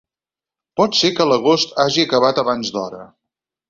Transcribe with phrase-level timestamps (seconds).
[0.81, 3.09] Pot ser que l'agost hagi acabat abans d'hora.